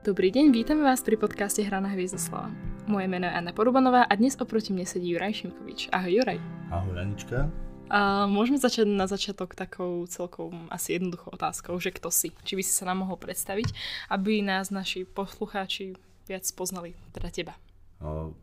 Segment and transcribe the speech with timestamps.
[0.00, 2.50] Dobrý deň, vítame vás pri podcaste Hra na Hviezdoslava.
[2.90, 5.94] Moje meno je Anna Porubanová a dnes oproti mne sedí Juraj Šimkovič.
[5.94, 6.38] Ahoj Juraj.
[6.72, 7.46] Ahoj Anička.
[7.90, 12.34] A môžeme začať na začiatok takou celkom asi jednoduchou otázkou, že kto si?
[12.42, 13.70] Či by si sa nám mohol predstaviť,
[14.10, 15.94] aby nás naši poslucháči
[16.26, 17.54] viac poznali, teda teba.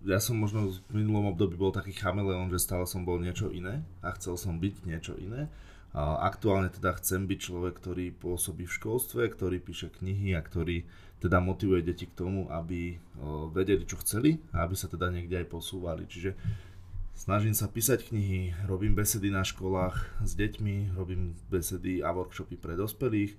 [0.05, 3.81] Ja som možno v minulom období bol taký chameleon, že stále som bol niečo iné
[4.05, 5.49] a chcel som byť niečo iné.
[5.97, 10.85] Aktuálne teda chcem byť človek, ktorý pôsobí v školstve, ktorý píše knihy a ktorý
[11.17, 13.01] teda motivuje deti k tomu, aby
[13.49, 16.05] vedeli, čo chceli a aby sa teda niekde aj posúvali.
[16.05, 16.37] Čiže
[17.17, 22.77] snažím sa písať knihy, robím besedy na školách s deťmi, robím besedy a workshopy pre
[22.77, 23.33] dospelých,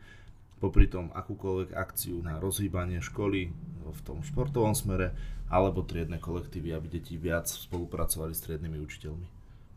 [0.58, 3.54] popri tom akúkoľvek akciu na rozhýbanie školy
[3.88, 5.14] v tom športovom smere,
[5.48, 9.26] alebo triedne kolektívy, aby deti viac spolupracovali s triednymi učiteľmi.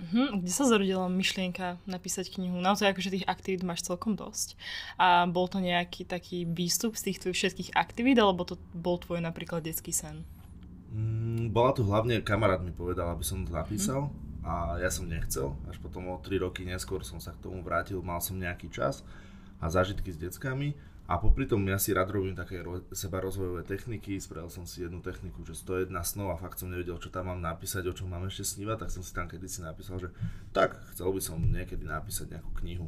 [0.02, 0.42] Uh-huh.
[0.42, 2.58] Kde sa zrodila myšlienka napísať knihu?
[2.58, 4.58] Naozaj akože tých aktivít máš celkom dosť.
[4.98, 9.22] A bol to nejaký taký výstup z tých tvojich všetkých aktivít, alebo to bol tvoj
[9.22, 10.26] napríklad detský sen?
[10.92, 14.50] Mm, bola to hlavne, kamarát mi povedal, aby som to napísal uh-huh.
[14.76, 15.54] a ja som nechcel.
[15.70, 19.06] Až potom o 3 roky neskôr som sa k tomu vrátil, mal som nejaký čas
[19.62, 20.74] a zážitky s deckami
[21.12, 24.88] a popri tom ja si rád robím také ro- seba rozvojové techniky, spravil som si
[24.88, 28.08] jednu techniku, že 101 snov a fakt som nevedel, čo tam mám napísať, o čom
[28.08, 30.10] mám ešte snívať, tak som si tam kedysi napísal, že
[30.56, 32.88] tak, chcel by som niekedy napísať nejakú knihu.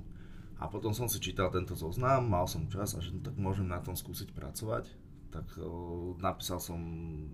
[0.55, 3.67] A potom som si čítal tento zoznam, mal som čas a že no, tak môžem
[3.67, 4.87] na tom skúsiť pracovať.
[5.35, 6.79] Tak o, napísal som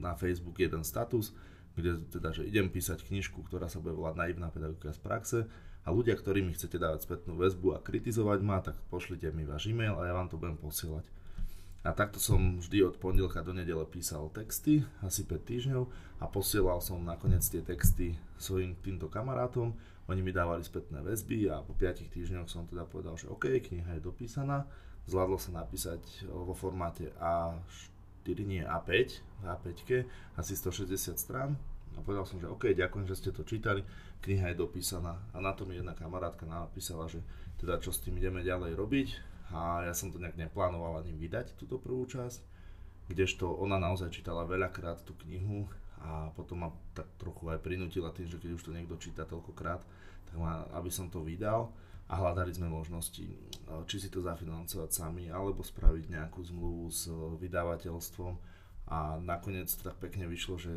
[0.02, 1.38] na Facebook jeden status,
[1.78, 5.40] kde teda, že idem písať knižku, ktorá sa bude volať Naivná pedagogika z praxe
[5.90, 9.73] a ľudia, ktorí mi chcete dávať spätnú väzbu a kritizovať ma, tak pošlite mi váš
[9.73, 11.02] e-mail a ja vám to budem posielať.
[11.82, 15.84] A takto som vždy od pondelka do nedele písal texty, asi 5 týždňov
[16.22, 19.73] a posielal som nakoniec tie texty svojim týmto kamarátom.
[20.06, 23.98] Oni mi dávali spätné väzby a po 5 týždňoch som teda povedal, že OK, kniha
[23.98, 24.70] je dopísaná.
[25.10, 30.05] Zvládlo sa napísať vo formáte A4, nie A5, A5,
[30.38, 31.58] asi 160 strán.
[31.98, 33.82] A povedal som, že OK, ďakujem, že ste to čítali
[34.21, 35.19] kniha je dopísaná.
[35.31, 37.23] A na to mi jedna kamarátka napísala, že
[37.59, 39.09] teda čo s tým ideme ďalej robiť.
[39.49, 42.37] A ja som to nejak neplánoval ani vydať túto prvú časť,
[43.09, 45.65] kdežto ona naozaj čítala veľakrát tú knihu
[46.05, 49.81] a potom ma tak trochu aj prinútila tým, že keď už to niekto číta toľkokrát,
[50.30, 51.73] tak ma, aby som to vydal.
[52.09, 53.25] A hľadali sme možnosti,
[53.86, 57.05] či si to zafinancovať sami, alebo spraviť nejakú zmluvu s
[57.37, 58.33] vydavateľstvom.
[58.89, 60.73] A nakoniec tak pekne vyšlo, že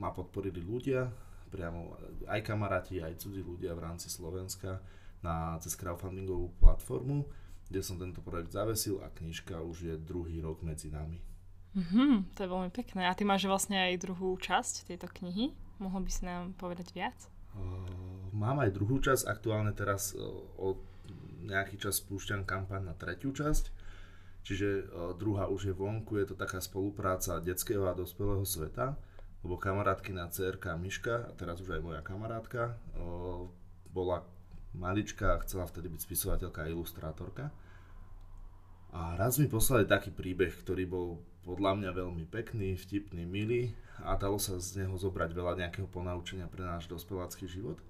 [0.00, 1.12] ma podporili ľudia,
[1.52, 1.92] priamo
[2.24, 4.80] aj kamaráti, aj cudzí ľudia v rámci Slovenska
[5.20, 7.28] na, cez crowdfundingovú platformu,
[7.68, 11.20] kde som tento projekt zavesil a knižka už je druhý rok medzi nami.
[11.72, 13.08] Mm-hmm, to je veľmi pekné.
[13.08, 15.56] A ty máš vlastne aj druhú časť tejto knihy.
[15.80, 17.16] Mohol by si nám povedať viac?
[17.56, 17.88] Uh,
[18.32, 19.24] mám aj druhú časť.
[19.24, 20.20] Aktuálne teraz uh,
[20.60, 20.84] od
[21.42, 23.72] nejaký čas spúšťam kampaň na tretiu časť.
[24.44, 24.84] Čiže uh,
[25.16, 26.20] druhá už je vonku.
[26.20, 29.00] Je to taká spolupráca detského a dospelého sveta
[29.42, 33.50] lebo kamarátkina cerka Miška, a teraz už aj moja kamarátka, o,
[33.90, 34.22] bola
[34.72, 37.44] malička a chcela vtedy byť spisovateľka a ilustrátorka.
[38.92, 41.08] A raz mi poslali taký príbeh, ktorý bol
[41.42, 46.46] podľa mňa veľmi pekný, vtipný, milý a dalo sa z neho zobrať veľa nejakého ponaučenia
[46.46, 47.80] pre náš dospelácky život.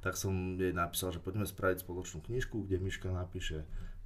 [0.00, 3.64] Tak som jej napísal, že poďme spraviť spoločnú knižku, kde Miška napíše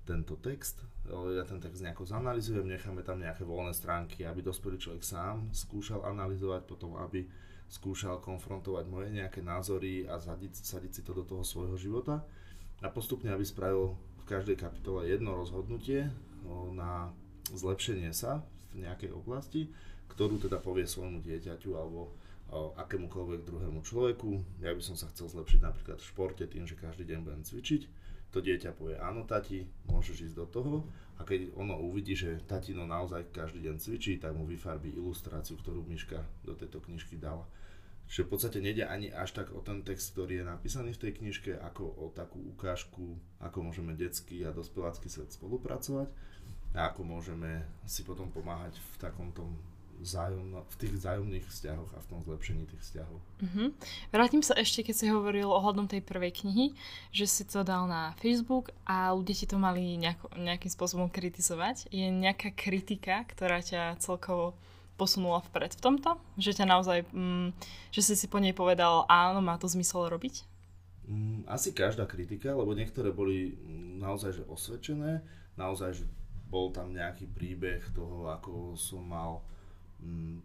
[0.08, 5.04] tento text, ja ten text nejako zanalizujem, necháme tam nejaké voľné stránky, aby dospelý človek
[5.04, 7.28] sám skúšal analyzovať, potom aby
[7.68, 12.24] skúšal konfrontovať moje nejaké názory a zadiť, sadiť si to do toho svojho života
[12.80, 16.08] a postupne, aby spravil v každej kapitole jedno rozhodnutie
[16.72, 17.12] na
[17.52, 18.40] zlepšenie sa
[18.72, 19.68] v nejakej oblasti,
[20.08, 22.16] ktorú teda povie svojmu dieťaťu alebo
[22.80, 24.64] akémukoľvek druhému človeku.
[24.64, 28.07] Ja by som sa chcel zlepšiť napríklad v športe tým, že každý deň budem cvičiť
[28.28, 30.74] to dieťa povie, áno tati, môžeš ísť do toho
[31.18, 35.82] a keď ono uvidí, že tatino naozaj každý deň cvičí, tak mu vyfarbí ilustráciu, ktorú
[35.88, 37.48] Miška do tejto knižky dala.
[38.08, 41.12] Čiže v podstate nejde ani až tak o ten text, ktorý je napísaný v tej
[41.20, 46.08] knižke, ako o takú ukážku, ako môžeme detský a dospelácky svet spolupracovať
[46.72, 49.52] a ako môžeme si potom pomáhať v takom tom
[49.98, 53.18] vzájomno, v tých vzájomných vzťahoch a v tom zlepšení tých vzťahov.
[53.18, 53.68] Uh-huh.
[54.14, 56.66] Vrátim sa ešte, keď si hovoril ohľadom tej prvej knihy,
[57.10, 61.90] že si to dal na Facebook a ľudia ti to mali nejako, nejakým spôsobom kritizovať.
[61.90, 64.54] Je nejaká kritika, ktorá ťa celkovo
[64.98, 66.18] posunula vpred v tomto?
[66.38, 67.48] Že ťa naozaj, mm,
[67.94, 70.42] že si si po nej povedal, áno, má to zmysel robiť?
[71.06, 75.22] Mm, asi každá kritika, lebo niektoré boli mm, naozaj že osvedčené,
[75.54, 76.04] naozaj, že
[76.48, 79.44] bol tam nejaký príbeh toho, ako som mal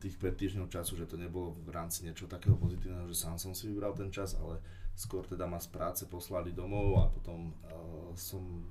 [0.01, 3.53] tých 5 týždňov času, že to nebolo v rámci niečo takého pozitívneho, že sám som
[3.53, 4.57] si vybral ten čas, ale
[4.97, 8.65] skôr teda ma z práce poslali domov a potom uh, som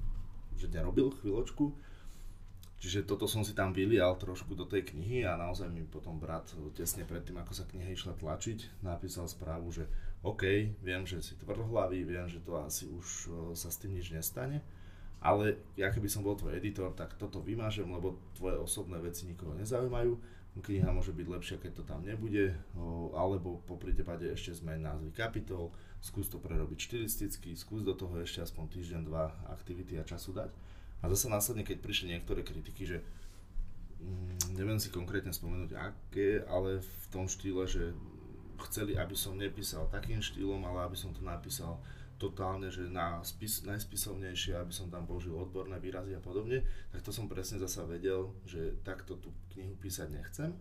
[0.56, 1.74] že nerobil chvíľočku.
[2.82, 6.50] Čiže toto som si tam vylial trošku do tej knihy a naozaj mi potom brat
[6.74, 9.86] tesne predtým, ako sa kniha išla tlačiť, napísal správu, že
[10.26, 10.42] OK,
[10.82, 14.66] viem, že si tvrdohlavý, viem, že to asi už sa s tým nič nestane,
[15.22, 19.54] ale ja keby som bol tvoj editor, tak toto vymážem, lebo tvoje osobné veci nikoho
[19.54, 20.18] nezaujímajú.
[20.52, 22.52] Kniha môže byť lepšia, keď to tam nebude,
[23.16, 25.72] alebo po prípade ešte zmeň názvy kapitol,
[26.04, 30.52] skús to prerobiť štilisticky, skús do toho ešte aspoň týždeň, dva aktivity a času dať.
[31.00, 33.00] A zase následne, keď prišli niektoré kritiky, že
[34.04, 37.96] mm, neviem si konkrétne spomenúť aké, ale v tom štýle, že
[38.68, 41.80] chceli, aby som nepísal takým štýlom, ale aby som to napísal
[42.22, 46.62] totálne, že na spis, najspisovnejšie, aby som tam použil odborné výrazy a podobne,
[46.94, 50.54] tak to som presne zasa vedel, že takto tú knihu písať nechcem.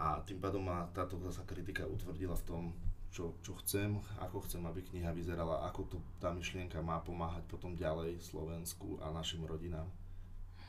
[0.00, 2.64] A tým pádom ma táto zasa kritika utvrdila v tom,
[3.12, 7.76] čo, čo chcem, ako chcem, aby kniha vyzerala, ako to, tá myšlienka má pomáhať potom
[7.76, 9.84] ďalej Slovensku a našim rodinám.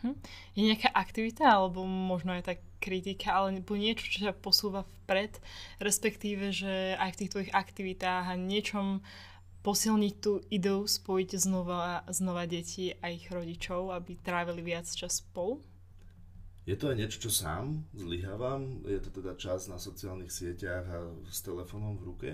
[0.01, 0.17] Hm.
[0.57, 5.37] Je nejaká aktivita, alebo možno je tá kritika, alebo niečo, čo ťa posúva vpred,
[5.77, 9.05] respektíve, že aj v tých tvojich aktivitách a niečom
[9.61, 15.61] posilniť tú ideu spojiť znova, znova deti a ich rodičov, aby trávili viac čas spolu?
[16.65, 18.85] Je to aj niečo, čo sám zlyhávam.
[18.85, 22.29] Je to teda čas na sociálnych sieťach a s telefónom v ruke.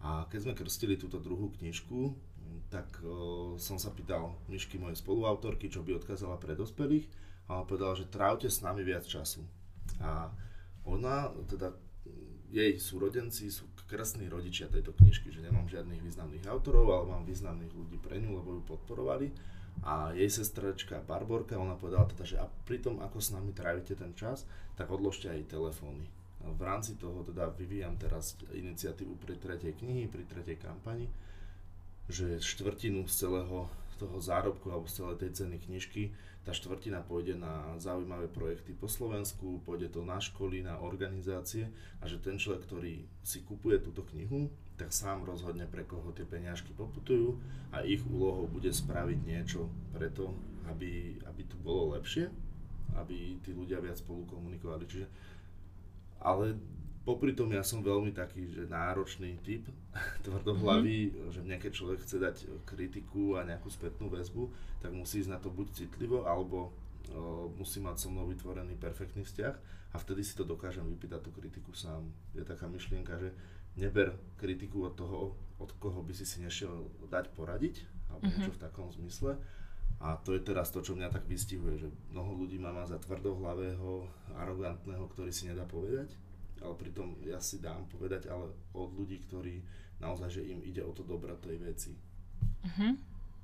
[0.00, 2.16] A keď sme krstili túto druhú knižku,
[2.72, 7.04] tak o, som sa pýtal Myšky, mojej spoluautorky, čo by odkázala pre dospelých.
[7.48, 9.44] A ona povedala, že trávte s nami viac času.
[10.00, 10.32] A
[10.88, 11.76] ona, teda
[12.48, 17.72] jej súrodenci sú krásni rodičia tejto knižky, že nemám žiadnych významných autorov, ale mám významných
[17.72, 19.32] ľudí pre ňu, lebo ju podporovali
[19.82, 23.94] a jej sestrečka Barborka, ona povedala teda, že a pri tom, ako s nami trávite
[23.94, 24.42] ten čas,
[24.74, 26.02] tak odložte aj telefóny.
[26.38, 31.06] V rámci toho teda vyvíjam teraz iniciatívu pri tretej knihy, pri tretej kampani,
[32.06, 36.14] že štvrtinu z celého toho zárobku alebo z celej tej ceny knižky,
[36.46, 41.68] tá štvrtina pôjde na zaujímavé projekty po Slovensku, pôjde to na školy, na organizácie
[42.00, 44.48] a že ten človek, ktorý si kupuje túto knihu,
[44.78, 47.36] tak sám rozhodne, pre koho tie peňažky poputujú
[47.74, 50.32] a ich úlohou bude spraviť niečo preto,
[50.70, 52.30] aby, aby tu bolo lepšie,
[52.94, 54.86] aby tí ľudia viac spolu komunikovali.
[54.86, 55.06] Čiže,
[56.22, 56.54] ale
[57.08, 59.64] popri tom ja som veľmi taký, že náročný typ,
[60.28, 61.32] tvrdohlavý, mm-hmm.
[61.32, 62.36] že mne keď človek chce dať
[62.68, 64.52] kritiku a nejakú spätnú väzbu,
[64.84, 69.24] tak musí ísť na to buď citlivo, alebo o, musí mať so mnou vytvorený perfektný
[69.24, 69.54] vzťah
[69.88, 72.12] a vtedy si to dokážem vypýtať tú kritiku sám.
[72.36, 73.32] Je taká myšlienka, že
[73.80, 78.36] neber kritiku od toho, od koho by si si nešiel dať poradiť, alebo mm-hmm.
[78.36, 79.40] niečo v takom zmysle.
[79.98, 83.00] A to je teraz to, čo mňa tak vystihuje, že mnoho ľudí ma má za
[83.00, 84.06] tvrdohlavého,
[84.36, 86.14] arogantného, ktorý si nedá povedať,
[86.62, 89.62] ale pritom ja si dám povedať, ale od ľudí, ktorí
[89.98, 91.92] naozaj, že im ide o to dobro tej veci.
[92.64, 92.98] Mhm,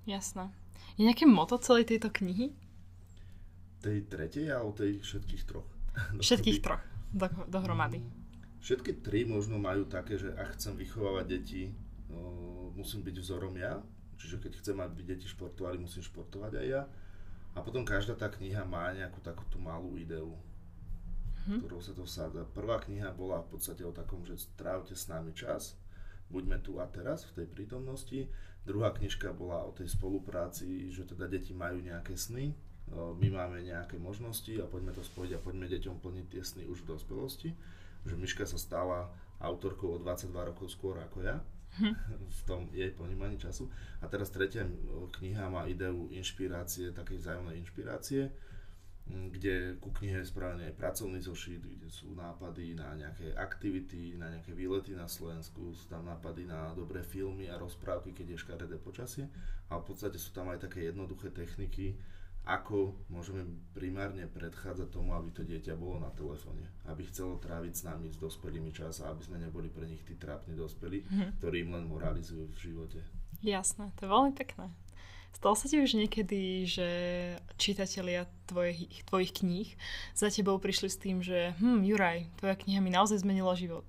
[0.07, 0.51] jasné.
[0.99, 2.55] Je nejaké moto celej tejto knihy?
[3.83, 5.69] Tej tretej alebo tej všetkých troch?
[6.25, 6.83] Všetkých troch
[7.15, 8.03] do, dohromady.
[8.59, 11.63] Všetky tri možno majú také, že ak chcem vychovávať deti,
[12.11, 13.79] no, musím byť vzorom ja.
[14.19, 16.83] Čiže keď chcem, aby deti športovali, musím športovať aj ja.
[17.55, 20.35] A potom každá tá kniha má nejakú takú tú malú ideu,
[21.47, 21.65] hm.
[21.65, 22.49] ktorou sa to vsádza.
[22.53, 25.79] Prvá kniha bola v podstate o takom, že strávte s nami čas,
[26.29, 28.21] buďme tu a teraz v tej prítomnosti.
[28.65, 32.57] Druhá knižka bola o tej spolupráci, že teda deti majú nejaké sny,
[32.95, 36.85] my máme nejaké možnosti a poďme to spojiť a poďme deťom plniť tie sny už
[36.85, 37.51] v dospelosti
[38.05, 39.09] že Miška sa stala
[39.41, 41.41] autorkou o 22 rokov skôr ako ja
[42.39, 43.67] v tom jej ponímaní času.
[43.99, 44.63] A teraz tretia
[45.19, 48.31] kniha má ideu inšpirácie, takej vzájomnej inšpirácie,
[49.05, 54.33] kde ku knihe je spravený aj pracovný zošit, kde sú nápady na nejaké aktivity, na
[54.33, 58.77] nejaké výlety na Slovensku, sú tam nápady na dobré filmy a rozprávky, keď je škaredé
[58.81, 59.29] počasie.
[59.69, 62.01] A v podstate sú tam aj také jednoduché techniky,
[62.45, 67.83] ako môžeme primárne predchádzať tomu, aby to dieťa bolo na telefóne, aby chcelo tráviť s
[67.89, 71.31] nami, s dospelými čas a aby sme neboli pre nich tí trápni dospelí, mm-hmm.
[71.41, 73.01] ktorí im len moralizujú v živote.
[73.41, 74.69] Jasné, to je veľmi pekné.
[75.35, 76.89] Stalo sa ti už niekedy, že
[77.59, 79.69] čitatelia tvojich, tvojich kníh
[80.15, 83.85] za tebou prišli s tým, že hm, Juraj, tvoja kniha mi naozaj zmenila život?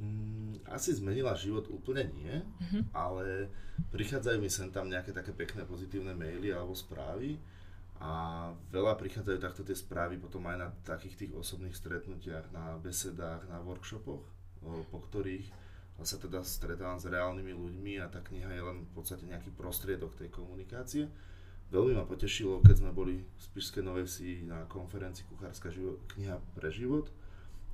[0.00, 2.82] Mm, asi zmenila život úplne nie, mm-hmm.
[2.96, 3.52] ale
[3.92, 7.36] prichádzajú mi sem tam nejaké také pekné pozitívne maily alebo správy
[7.96, 13.48] a veľa prichádzajú takto tie správy potom aj na takých tých osobných stretnutiach, na besedách,
[13.48, 14.20] na workshopoch,
[14.64, 15.48] po ktorých
[16.04, 20.12] sa teda stretávam s reálnymi ľuďmi a tá kniha je len v podstate nejaký prostriedok
[20.18, 21.08] tej komunikácie.
[21.72, 26.38] Veľmi ma potešilo, keď sme boli v Spišskej Novej Vsi na konferencii Kuchárska živo- kniha
[26.54, 27.10] pre život,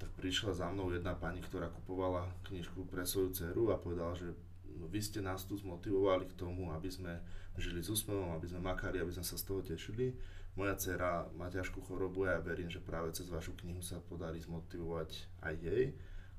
[0.01, 4.33] tak prišla za mnou jedna pani, ktorá kupovala knižku pre svoju dceru a povedala, že
[4.89, 7.21] vy ste nás tu zmotivovali k tomu, aby sme
[7.61, 10.17] žili s úsmevom, aby sme makali, aby sme sa z toho tešili.
[10.57, 14.41] Moja dcera má ťažkú chorobu a ja verím, že práve cez vašu knihu sa podarí
[14.41, 15.85] zmotivovať aj jej.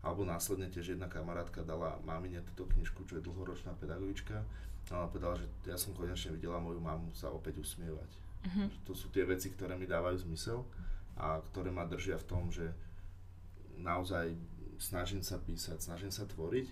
[0.04, 4.44] Alebo následne tiež jedna kamarátka dala mamine túto knižku, čo je dlhoročná pedagogička.
[4.92, 8.12] A ona povedala, že ja som konečne videla moju mamu sa opäť usmievať.
[8.44, 8.68] Uh-huh.
[8.86, 10.62] To sú tie veci, ktoré mi dávajú zmysel
[11.16, 12.68] a ktoré ma držia v tom, že
[13.80, 14.36] naozaj
[14.78, 16.68] snažím sa písať, snažím sa tvoriť.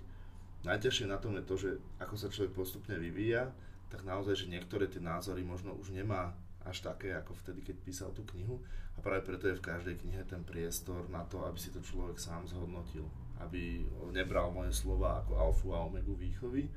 [0.67, 3.49] Najťažšie na tom je to, že ako sa človek postupne vyvíja,
[3.89, 8.09] tak naozaj, že niektoré tie názory možno už nemá až také, ako vtedy, keď písal
[8.13, 8.61] tú knihu.
[8.93, 12.21] A práve preto je v každej knihe ten priestor na to, aby si to človek
[12.21, 13.07] sám zhodnotil.
[13.41, 16.69] Aby nebral moje slova ako alfu a omegu výchovy,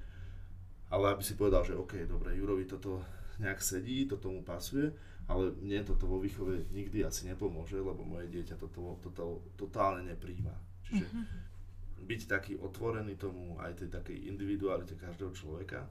[0.90, 3.02] ale aby si povedal, že OK, dobre, Jurovi toto
[3.42, 4.94] nejak sedí, to tomu pasuje,
[5.26, 10.54] ale mne toto vo výchove nikdy asi nepomôže, lebo moje dieťa toto, toto totálne nepríjma.
[10.87, 12.04] Čiže mm-hmm.
[12.04, 15.88] byť taký otvorený tomu aj tej takej individualite každého človeka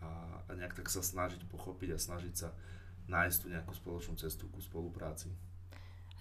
[0.00, 0.10] a,
[0.46, 2.48] a nejak tak sa snažiť pochopiť a snažiť sa
[3.10, 5.28] nájsť tu nejakú spoločnú cestu ku spolupráci.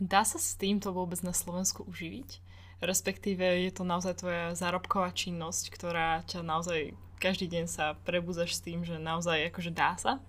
[0.01, 2.41] Dá sa s týmto vôbec na Slovensku uživiť?
[2.77, 8.63] Respektíve je to naozaj tvoja zárobková činnosť, ktorá ťa naozaj každý deň sa prebúzaš s
[8.63, 10.21] tým, že naozaj akože dá sa?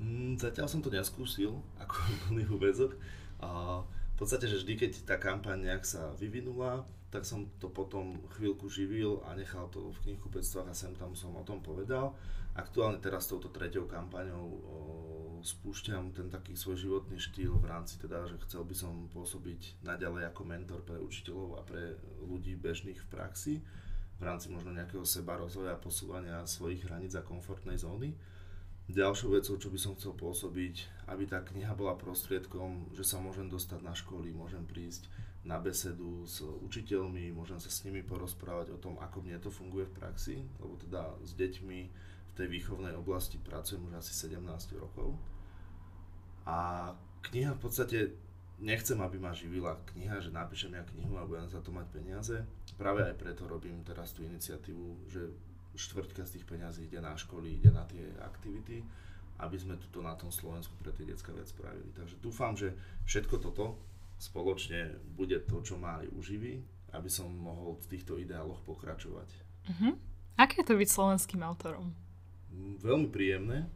[0.00, 1.94] Mm, zatiaľ som to neskúsil ako
[2.28, 2.96] plný úvezok.
[3.44, 8.24] A v podstate, že vždy, keď tá kampaň nejak sa vyvinula, tak som to potom
[8.36, 12.16] chvíľku živil a nechal to v knihkupectvách a sem tam som o tom povedal.
[12.56, 14.76] Aktuálne teraz s touto treťou kampaňou o,
[15.46, 20.26] spúšťam ten taký svoj životný štýl v rámci teda, že chcel by som pôsobiť naďalej
[20.34, 21.94] ako mentor pre učiteľov a pre
[22.26, 23.54] ľudí bežných v praxi
[24.16, 28.16] v rámci možno nejakého seba rozvoja a posúvania svojich hraníc a komfortnej zóny
[28.86, 33.50] Ďalšou vecou, čo by som chcel pôsobiť, aby tá kniha bola prostriedkom, že sa môžem
[33.50, 35.10] dostať na školy, môžem prísť
[35.42, 39.90] na besedu s učiteľmi, môžem sa s nimi porozprávať o tom, ako mne to funguje
[39.90, 41.78] v praxi, lebo teda s deťmi
[42.30, 44.38] v tej výchovnej oblasti pracujem už asi 17
[44.78, 45.18] rokov.
[46.46, 46.90] A
[47.26, 47.98] kniha v podstate,
[48.62, 52.36] nechcem, aby ma živila kniha, že napíšem ja knihu a budem za to mať peniaze.
[52.78, 55.34] Práve aj preto robím teraz tú iniciatívu, že
[55.76, 58.80] štvrťka z tých peňazí ide na školy, ide na tie aktivity,
[59.36, 61.92] aby sme tuto na tom Slovensku pre tie detská vec spravili.
[61.92, 62.72] Takže dúfam, že
[63.04, 63.76] všetko toto
[64.16, 66.64] spoločne bude to, čo ma aj uživí,
[66.96, 69.28] aby som mohol v týchto ideáloch pokračovať.
[69.68, 69.92] Uh-huh.
[70.40, 71.92] Aké je to byť slovenským autorom?
[72.48, 73.68] Mm, veľmi príjemné.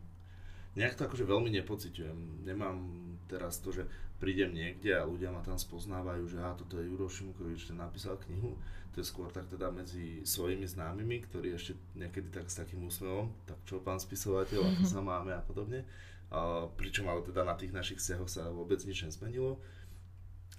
[0.78, 2.46] Nejak to akože veľmi nepociťujem.
[2.46, 2.78] Nemám
[3.26, 3.86] teraz to, že
[4.22, 8.20] prídem niekde a ľudia ma tam spoznávajú, že a toto je Juro Šimkovič, ten napísal
[8.28, 8.54] knihu.
[8.94, 13.30] To je skôr tak teda medzi svojimi známymi, ktorí ešte niekedy tak s takým úsmevom,
[13.46, 15.86] tak čo pán spisovateľ, ako sa máme a podobne.
[16.30, 19.62] A, pričom ale teda na tých našich vzťahoch sa vôbec nič nezmenilo.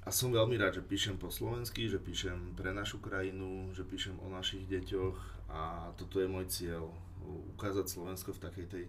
[0.01, 4.17] A som veľmi rád, že píšem po slovensky, že píšem pre našu krajinu, že píšem
[4.23, 6.89] o našich deťoch a toto je môj cieľ.
[7.53, 8.83] Ukázať Slovensko v takej tej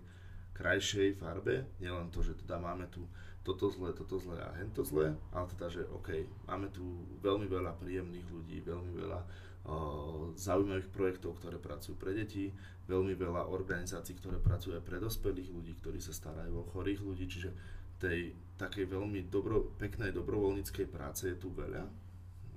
[0.62, 3.02] krajšej farbe, nielen to, že teda máme tu
[3.42, 6.14] toto zlé, toto zlé a hento zlé, ale teda, že OK,
[6.46, 12.54] máme tu veľmi veľa príjemných ľudí, veľmi veľa uh, zaujímavých projektov, ktoré pracujú pre deti,
[12.86, 17.26] veľmi veľa organizácií, ktoré pracujú aj pre dospelých ľudí, ktorí sa starajú o chorých ľudí,
[17.26, 17.50] čiže
[17.98, 21.82] tej takej veľmi dobro, peknej dobrovoľníckej práce je tu veľa,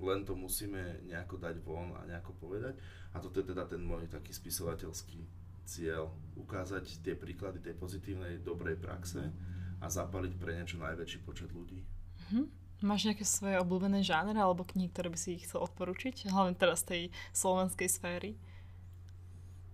[0.05, 2.77] len to musíme nejako dať von a nejako povedať.
[3.15, 8.77] A toto je teda ten môj taký spisovateľský cieľ, ukázať tie príklady tej pozitívnej, dobrej
[8.77, 9.33] praxe
[9.81, 11.83] a zapaliť pre niečo najväčší počet ľudí.
[12.31, 12.47] Hm.
[12.83, 16.29] Máš nejaké svoje obľúbené žánre alebo knihy, ktoré by si ich chcel odporučiť?
[16.29, 18.31] Hlavne teraz tej slovenskej sféry.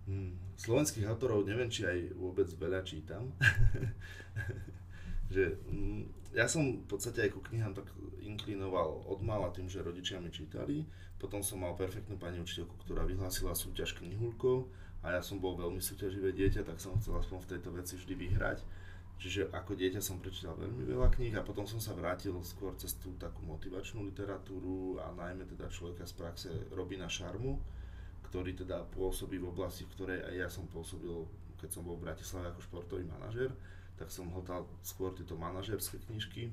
[0.06, 0.38] Hmm.
[0.58, 3.34] Slovenských autorov neviem, či aj vôbec veľa čítam.
[5.34, 7.90] že, mm, ja som v podstate aj ku knihám tak
[8.22, 10.86] inklinoval od mala tým, že rodičia mi čítali.
[11.18, 14.70] Potom som mal perfektnú pani učiteľku, ktorá vyhlásila súťaž knihulko
[15.02, 18.14] a ja som bol veľmi súťaživé dieťa, tak som chcel aspoň v tejto veci vždy
[18.14, 18.58] vyhrať
[19.22, 22.98] Čiže ako dieťa som prečítal veľmi veľa kníh a potom som sa vrátil skôr cez
[22.98, 27.54] tú takú motivačnú literatúru a najmä teda človeka z praxe Robina Šarmu,
[28.26, 31.14] ktorý teda pôsobí v oblasti, v ktorej aj ja som pôsobil,
[31.54, 33.54] keď som bol v Bratislave ako športový manažer,
[33.94, 36.50] tak som hltal skôr tieto manažerské knižky.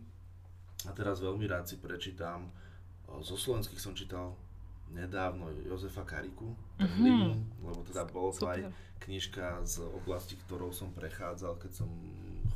[0.86, 2.54] A teraz veľmi rád si prečítam,
[3.26, 4.38] zo slovenských som čítal
[4.94, 7.62] nedávno Jozefa Kariku, mm-hmm.
[7.62, 8.66] lebo teda bolo to aj
[9.06, 11.90] knižka z oblasti, ktorou som prechádzal, keď som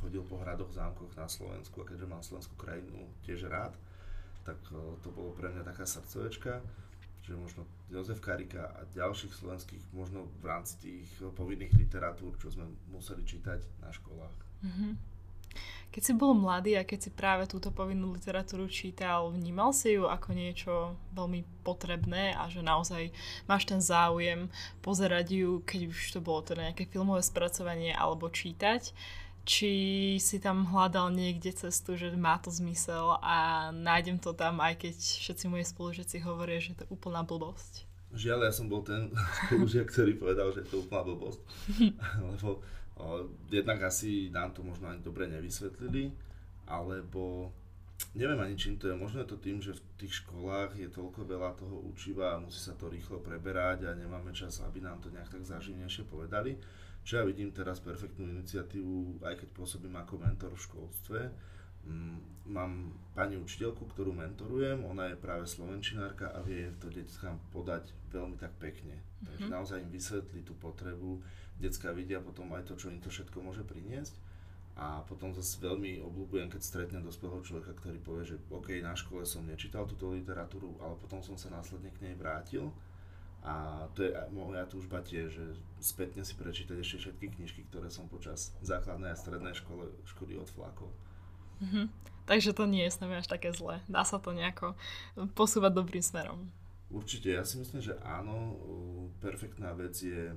[0.02, 3.72] chodil po hradoch, zámkoch na Slovensku a keďže mám slovenskú krajinu tiež rád,
[4.44, 6.60] tak e, to bolo pre mňa taká srdcovečka,
[7.24, 12.68] že možno Jozef Karika a ďalších slovenských, možno v rámci tých povinných literatúr, čo sme
[12.92, 14.36] museli čítať na školách.
[14.60, 15.13] Mm-hmm.
[15.94, 20.10] Keď si bol mladý a keď si práve túto povinnú literatúru čítal, vnímal si ju
[20.10, 23.14] ako niečo veľmi potrebné a že naozaj
[23.46, 24.50] máš ten záujem
[24.82, 28.90] pozerať ju, keď už to bolo teda nejaké filmové spracovanie alebo čítať,
[29.46, 29.72] či
[30.18, 34.98] si tam hľadal niekde cestu, že má to zmysel a nájdem to tam, aj keď
[34.98, 37.86] všetci moji spolužiaci hovoria, že to je úplná blbosť.
[38.10, 39.14] Žiaľ, ja som bol ten
[39.46, 41.38] spolužiak, ktorý povedal, že to je úplná blbosť.
[42.34, 42.66] Lebo
[43.50, 46.14] jednak asi nám to možno ani dobre nevysvetlili,
[46.70, 47.50] alebo
[48.14, 48.94] neviem ani čím to je.
[48.94, 52.62] Možno je to tým, že v tých školách je toľko veľa toho učiva a musí
[52.62, 56.54] sa to rýchlo preberať a nemáme čas, aby nám to nejak tak zaživnejšie povedali.
[57.04, 61.20] Čo ja vidím teraz perfektnú iniciatívu, aj keď pôsobím ako mentor v školstve.
[61.84, 62.16] Mm,
[62.48, 68.40] mám pani učiteľku, ktorú mentorujem, ona je práve slovenčinárka a vie to deťkám podať veľmi
[68.40, 69.04] tak pekne.
[69.20, 69.52] Takže mm-hmm.
[69.52, 71.20] naozaj im vysvetlí tú potrebu,
[71.60, 74.14] decka vidia potom aj to, čo im to všetko môže priniesť.
[74.74, 79.22] A potom zase veľmi obľúbujem, keď stretnem dospelého človeka, ktorý povie, že OK, na škole
[79.22, 82.74] som nečítal túto literatúru, ale potom som sa následne k nej vrátil.
[83.44, 85.46] A to je moja túžba tiež, že
[85.78, 90.90] spätne si prečítať ešte všetky knižky, ktoré som počas základnej a strednej škole, školy odflákol.
[91.62, 91.86] Mm-hmm.
[92.24, 93.84] Takže to nie je s nami až také zlé.
[93.84, 94.74] Dá sa to nejako
[95.36, 96.48] posúvať dobrým smerom.
[96.88, 98.56] Určite, ja si myslím, že áno,
[99.20, 100.32] perfektná vec je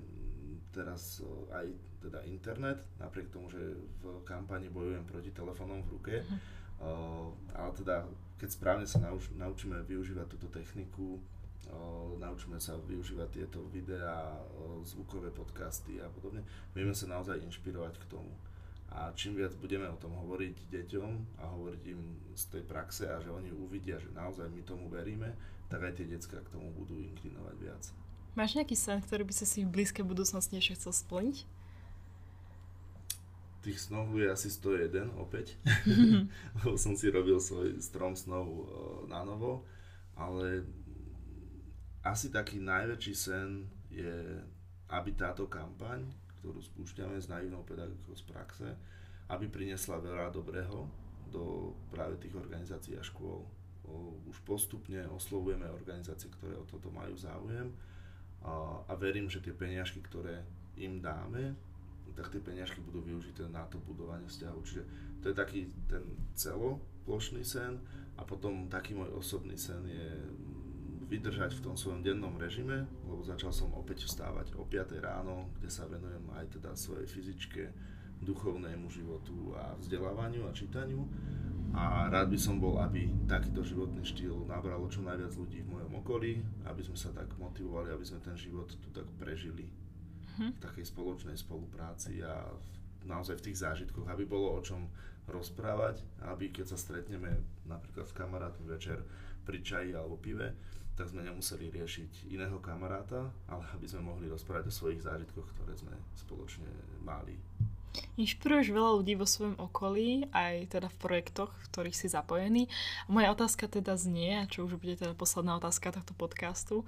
[0.77, 1.65] teraz aj
[1.97, 3.57] teda internet, napriek tomu, že
[4.05, 8.05] v kampani bojujem proti telefónom v ruke, uh, ale teda
[8.37, 14.85] keď správne sa nauč, naučíme využívať túto techniku, uh, naučíme sa využívať tieto videá, uh,
[14.85, 16.45] zvukové podcasty a podobne,
[16.77, 18.29] vieme sa naozaj inšpirovať k tomu.
[18.87, 21.11] A čím viac budeme o tom hovoriť deťom
[21.43, 25.35] a hovoriť im z tej praxe a že oni uvidia, že naozaj my tomu veríme,
[25.67, 27.83] tak aj tie decka k tomu budú inklinovať viac.
[28.37, 31.37] Máš nejaký sen, ktorý by si si v blízkej budúcnosti ešte chcel splniť?
[33.65, 35.57] Tých snov je asi 101 opäť,
[36.61, 38.61] lebo som si robil svoj strom snov e,
[39.09, 39.65] na novo,
[40.13, 40.69] ale
[42.05, 44.37] asi taký najväčší sen je,
[44.93, 46.05] aby táto kampaň,
[46.37, 48.69] ktorú spúšťame s naivnou pedagogikou z praxe,
[49.33, 50.85] aby priniesla veľa dobrého
[51.33, 53.49] do práve tých organizácií a škôl.
[54.29, 57.73] Už postupne oslovujeme organizácie, ktoré o toto majú záujem
[58.47, 60.47] a, verím, že tie peniažky, ktoré
[60.79, 61.53] im dáme,
[62.17, 64.65] tak tie peniažky budú využité na to budovanie vzťahov.
[64.65, 64.83] Čiže
[65.21, 66.01] to je taký ten
[66.33, 67.77] celoplošný sen
[68.17, 70.09] a potom taký môj osobný sen je
[71.07, 75.69] vydržať v tom svojom dennom režime, lebo začal som opäť vstávať o 5 ráno, kde
[75.71, 77.63] sa venujem aj teda svojej fyzičke,
[78.17, 81.05] duchovnému životu a vzdelávaniu a čítaniu
[81.77, 85.93] a rád by som bol, aby takýto životný štýl nabralo čo najviac ľudí v mojom
[86.01, 90.57] okolí, aby sme sa tak motivovali, aby sme ten život tu tak prežili uh-huh.
[90.57, 92.49] v takej spoločnej spolupráci a
[93.05, 94.89] naozaj v tých zážitkoch, aby bolo o čom
[95.29, 96.01] rozprávať,
[96.33, 97.29] aby keď sa stretneme
[97.69, 98.97] napríklad s kamarátmi večer
[99.45, 100.57] pri čaji alebo pive,
[100.97, 105.77] tak sme nemuseli riešiť iného kamaráta, ale aby sme mohli rozprávať o svojich zážitkoch, ktoré
[105.77, 106.65] sme spoločne
[107.05, 107.37] mali.
[108.17, 112.69] Inšpiruješ veľa ľudí vo svojom okolí, aj teda v projektoch, v ktorých si zapojený.
[113.11, 116.83] Moja otázka teda znie, a čo už bude teda posledná otázka tohto podcastu,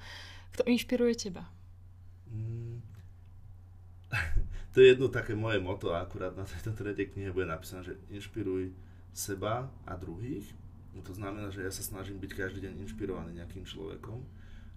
[0.58, 1.46] kto inšpiruje teba?
[2.30, 2.82] Mm.
[4.74, 7.96] to je jedno také moje moto a akurát na tejto tretej knihe bude napísané, že
[8.10, 8.74] inšpiruj
[9.14, 10.46] seba a druhých.
[10.94, 14.26] No to znamená, že ja sa snažím byť každý deň inšpirovaný nejakým človekom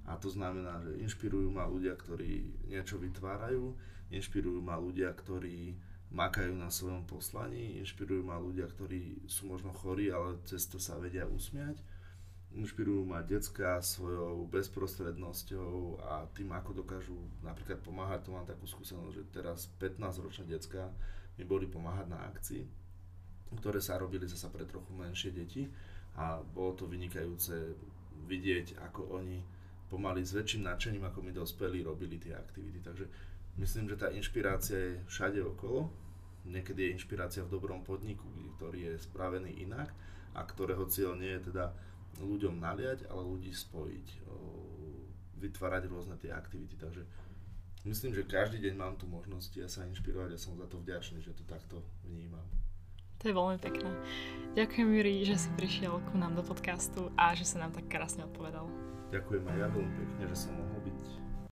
[0.07, 3.73] a to znamená, že inšpirujú ma ľudia, ktorí niečo vytvárajú,
[4.11, 5.79] inšpirujú ma ľudia, ktorí
[6.13, 11.01] makajú na svojom poslaní, inšpirujú ma ľudia, ktorí sú možno chorí, ale cez to sa
[11.01, 11.81] vedia usmiať.
[12.53, 18.29] Inšpirujú ma decka svojou bezprostrednosťou a tým, ako dokážu napríklad pomáhať.
[18.29, 20.93] To mám takú skúsenosť, že teraz 15-ročné decka
[21.41, 22.69] mi boli pomáhať na akcii,
[23.57, 25.65] ktoré sa robili zasa pre trochu menšie deti
[26.21, 27.57] a bolo to vynikajúce
[28.29, 29.41] vidieť, ako oni
[29.89, 32.85] pomaly s väčším nadšením, ako my dospelí, robili tie aktivity.
[32.85, 33.09] Takže
[33.57, 36.02] myslím, že tá inšpirácia je všade okolo
[36.45, 38.27] niekedy je inšpirácia v dobrom podniku,
[38.59, 39.95] ktorý je spravený inak
[40.35, 41.73] a ktorého cieľ nie je teda
[42.21, 44.07] ľuďom naliať, ale ľudí spojiť,
[45.41, 46.77] vytvárať rôzne tie aktivity.
[46.77, 47.03] Takže
[47.89, 51.23] myslím, že každý deň mám tu možnosť ja sa inšpirovať a som za to vďačný,
[51.25, 52.45] že to takto vnímam.
[53.23, 53.91] To je veľmi pekné.
[54.59, 58.27] Ďakujem, Juri, že si prišiel ku nám do podcastu a že sa nám tak krásne
[58.27, 58.67] odpovedal.
[59.15, 61.22] Ďakujem aj ja veľmi pekne, že som mohol byť